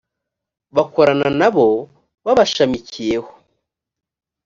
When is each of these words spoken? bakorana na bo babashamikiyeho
bakorana 0.75 1.27
na 1.39 1.49
bo 1.55 1.67
babashamikiyeho 2.25 3.31